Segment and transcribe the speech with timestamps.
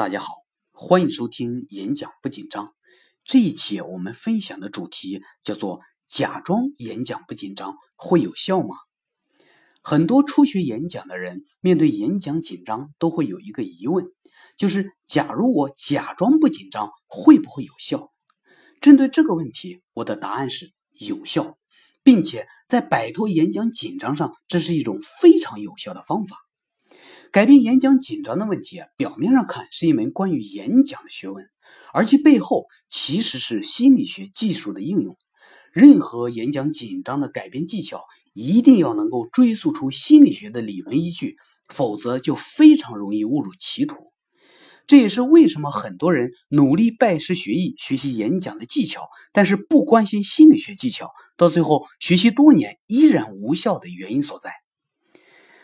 [0.00, 0.32] 大家好，
[0.72, 2.72] 欢迎收听演讲不紧张。
[3.22, 8.76] 这一期我们分享的主题叫做“假装演讲不紧张会有效吗？”
[9.84, 14.06] 很多初学演讲的人面对演讲紧张都会有一个疑问，
[14.56, 18.10] 就是假如我假装不紧张，会不会有效？
[18.80, 21.58] 针对这个问题，我的答案是有效，
[22.02, 26.38] 并且在摆脱演讲紧张上，这是一种非常有效的方法。
[27.32, 31.44] 改变演讲紧张的问题啊，表面上看是一门关于演讲的学问，
[31.94, 35.16] 而其背后其实是心理学技术的应用。
[35.72, 38.02] 任何演讲紧张的改变技巧，
[38.32, 41.36] 一定要能够追溯出心理学的理论依据，
[41.68, 44.12] 否则就非常容易误入歧途。
[44.88, 54.50] 这也是为什么很多人努力拜师学艺，学习演讲的技巧，但是不关心心理学技巧，到最后学习多年依然无效的原因所在。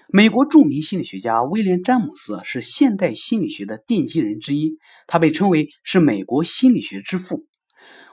[0.08, 7.44] 美国著名心理学家威廉·詹姆斯是现代心理学的奠基人之一，他被称为是美国心理学之父。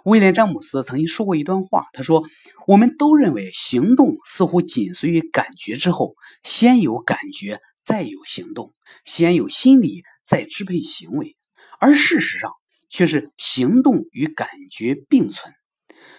[0.03, 2.23] 威廉·詹姆斯曾经说过一段话，他说
[2.66, 8.73] ：“我们都认为行动似乎紧随于感觉之后，先有感觉，再有行动；
[9.05, 11.38] 先有心理，再支配行为。
[11.80, 12.52] 而事实上
[12.89, 15.53] 却是行动与感觉并存，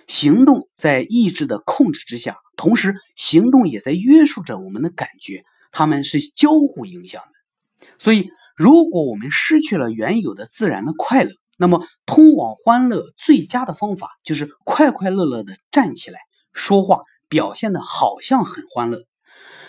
[0.07, 5.43] 行动在意志的控制之下，同时行动也在约束着我们的感觉。”
[5.77, 16.21] 他们是交互影响的，所以如果我们失去了原有的自然的快乐，那么通往欢乐最佳的方法就是快快乐乐的站起来
[16.53, 19.05] 说话，表现的好像很欢乐。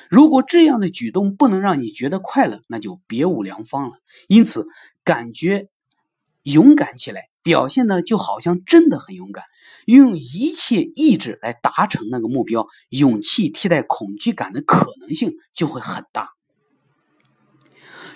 [0.08, 3.94] 如果这样的举动不能让你觉得快乐，那就别无良方了。
[4.28, 4.68] 因此，
[5.04, 5.70] 感觉
[6.44, 9.44] 勇敢起来，表现的就好像真的很勇敢。
[9.86, 16.30] 用一切意志来达成那个目标，勇气替代恐惧感的可能性就会很大。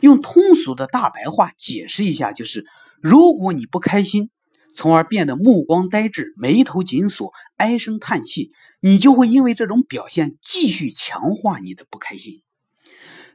[0.02, 2.66] 用通俗的大白话解释一下，就是
[3.02, 4.32] 如果你不开心，
[4.74, 12.42] 从而变得目光呆滞、眉头紧锁、唉声叹气，你就会因为这种表现继续强化你的不开心。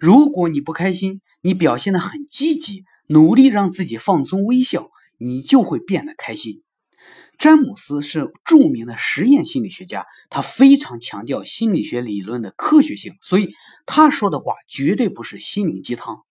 [0.01, 6.64] 如果你不开心，你表现的很积极，努力让自己放松微笑，你就会变得开心。
[7.39, 13.53] 詹姆斯是著名的实验心理学家，他非常强调心理学理论的科学性，所以
[13.87, 16.23] 他说的话绝对不是心灵鸡汤。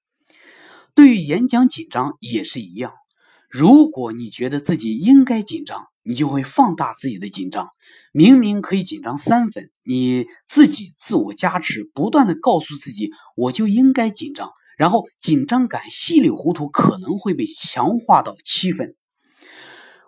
[0.95, 2.93] 对于演讲紧张也是一样，
[3.49, 7.69] 如果你觉得自己应该紧张，你就会放大自己的紧张。
[8.11, 18.95] 明明可以紧张三分，你自己自我加持，不断的告诉自己我就应该紧张，然后紧张感稀里糊涂可能会被强化到七分。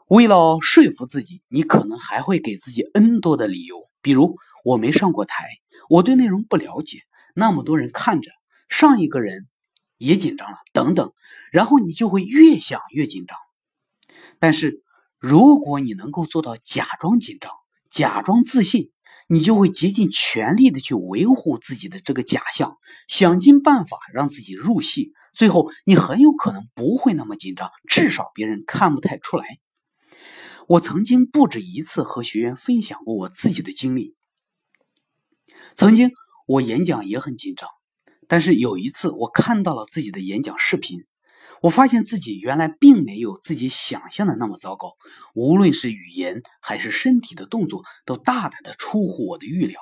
[0.07, 5.47] 为了说服自己，你可能还会给自己 N 多的理由，比如我没上过台，
[5.89, 6.99] 我对内容不了解，
[7.33, 8.29] 那么多人看着，
[8.69, 9.47] 上一个人
[9.97, 11.11] 也紧张了，等等，
[11.51, 13.35] 然后你就会越想越紧张。
[14.37, 14.83] 但是
[15.17, 17.51] 如果你能够做到假装紧张，
[17.89, 18.91] 假装自信，
[19.27, 22.77] 你就会竭尽全力的去维护自己的这个假象，
[23.07, 29.45] 想尽办法让自己入戏，最后你很有可能不会那么紧张，至少别人看不太出来。
[30.67, 34.15] 我曾经不止一次和学员分享过我自己的经历。
[35.75, 36.11] 曾经
[36.47, 37.69] 我演讲也很紧张，
[38.27, 41.05] 但是有一次我看到了自己的演讲视频，
[41.61, 44.93] 我发现自己原来并没有自己想象的那么糟糕，
[45.35, 49.79] 无论是语言还是身体的动作，都大胆的出乎我的预料。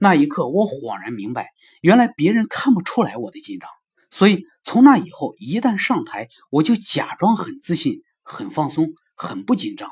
[0.00, 1.50] 那一刻，我恍然明白，
[1.82, 3.68] 原来别人看不出来我的紧张。
[4.10, 9.90] 所以从那以后，一旦上台，我就假装很自信、很放松、很不紧张。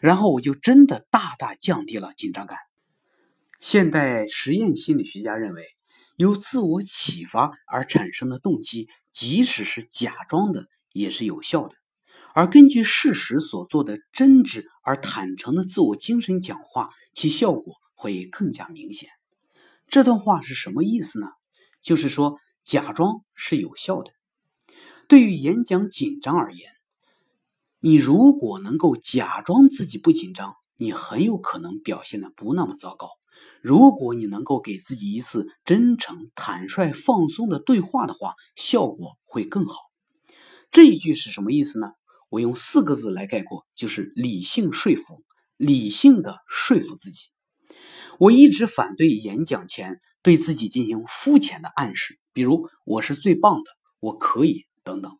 [0.00, 2.58] 然后我就真的大大降低了紧张感。
[3.60, 5.64] 现代实验心理学家认为，
[6.16, 11.74] 由自我启发而产生的动机，即使是假装的，也是有效的。
[12.34, 19.08] 而根据事实所做的真挚而坦诚的自我精神讲话，其效果会更加明显。
[19.88, 21.28] 这段话是什么意思呢？
[21.80, 24.12] 就是说，假装是有效的。
[25.08, 26.73] 对于演讲紧张而言。
[27.86, 33.10] 你如果能够假装自己不紧张，你很有可能表现的不那么糟糕。
[33.60, 39.74] 如果你能够给自己一次真诚、坦率、放松的对话的话，效果会更好。
[40.70, 41.88] 这一句是什么意思呢？
[42.30, 45.22] 我用四个字来概括，就是理性说服，
[45.58, 47.26] 理性的说服自己。
[48.18, 53.70] 我一直反对演讲前对自己进行肤浅的暗示，比如“我是最棒的
[54.00, 55.18] ”“我可以”等等。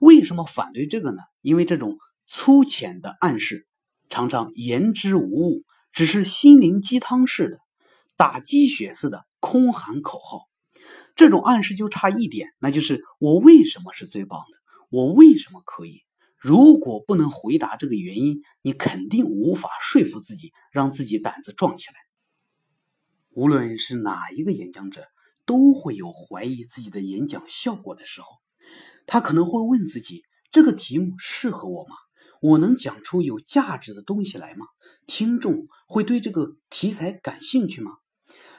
[0.00, 1.22] 为什么反对这个呢？
[1.40, 3.66] 因为这种粗浅的暗示
[4.08, 7.58] 常常言之无物，只是心灵鸡汤式的、
[8.16, 10.48] 打鸡血似的空喊口号。
[11.16, 14.58] 这种暗示就差一点，那就是我为什么是最棒的？
[14.90, 16.02] 我为什么可以？
[16.36, 21.94] 如果不能回答这个原因，你肯定无法说服自己，让自己胆子壮起来。
[23.32, 25.06] 无论是哪一个演讲者，
[25.44, 28.28] 都会有怀疑自己的演讲效果的时候。
[29.12, 30.22] 他可能会问自己：
[30.52, 31.96] 这个题目适合我吗？
[32.40, 34.66] 我能讲出有价值的东西来吗？
[35.04, 37.90] 听众会对这个题材感兴趣吗？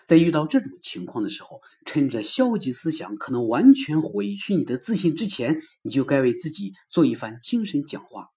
[0.06, 8.28] 在遇到这种情况的时候，趁着消极思想可能完全毁去你的自信之前，你就该为自己做一番精神讲话，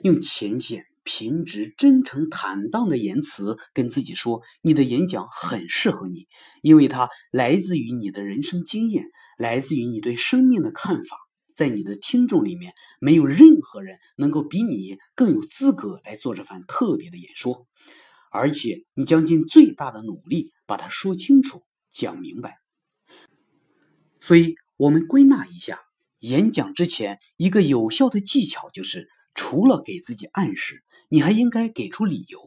[0.00, 6.28] 用浅显、平直、真诚、坦荡的言辞跟自己说：你的演讲很适合你，
[6.62, 9.04] 因为它来自于你的人生经验，
[9.36, 11.18] 来自于你对生命的看法。
[11.58, 17.66] 在你的听众里面，没有任何人能够比你更有资格来做这番特别的演说。
[18.30, 22.58] 而且你将尽最大的努力把它说清楚、讲明白。
[24.20, 25.80] 所以，我们归纳一下，
[26.20, 32.38] 演讲之前一个有效的技巧就是：除了给自己暗示，你还应该给出理由；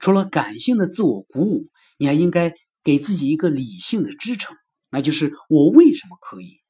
[0.00, 2.52] 除了感性的自我鼓舞，你还应该
[2.82, 4.56] 给自己一个理性的支撑，
[4.90, 6.65] 那就是我为什么可以。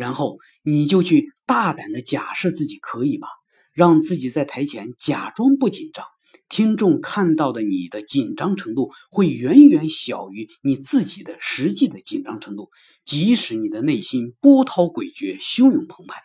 [0.00, 3.28] 然后你就去大胆的假设自己可以吧，
[3.74, 6.06] 让自己在台前假装不紧张。
[6.48, 12.70] 听众看到的你的紧张程度会远远小于你自己的实际的紧张程度，
[13.04, 16.22] 即使你的内心波涛诡谲、汹涌澎湃。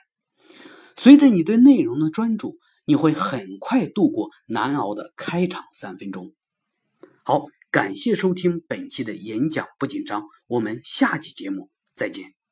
[0.96, 6.34] 随着你对内容的专注，你会很快度过难熬的开场三分钟。
[7.24, 12.45] 好，感谢收听本期的演讲不紧张，我们下期节目再见。